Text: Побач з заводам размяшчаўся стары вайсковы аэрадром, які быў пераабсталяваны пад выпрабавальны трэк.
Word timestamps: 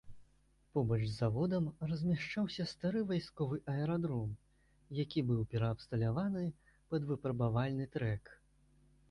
Побач 0.75 0.97
з 1.01 1.09
заводам 1.17 1.67
размяшчаўся 1.91 2.65
стары 2.71 3.03
вайсковы 3.11 3.59
аэрадром, 3.75 4.33
які 5.01 5.25
быў 5.29 5.45
пераабсталяваны 5.53 6.45
пад 6.89 7.01
выпрабавальны 7.13 7.85
трэк. 7.99 8.35